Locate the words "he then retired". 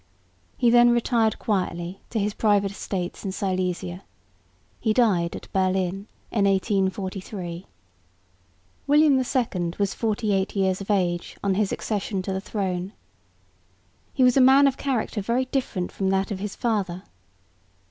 0.57-1.37